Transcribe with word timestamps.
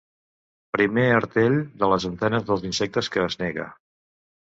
Primer 0.77 1.03
artell 1.17 1.57
de 1.83 1.89
les 1.91 2.07
antenes 2.09 2.47
dels 2.47 2.65
insectes 2.71 3.11
que 3.17 3.23
es 3.27 3.37
nega. 3.43 3.67